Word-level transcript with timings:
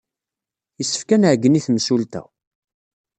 Yessefk 0.79 1.09
ad 1.15 1.19
nɛeyyen 1.21 1.59
i 1.59 1.61
temsulta. 1.65 2.23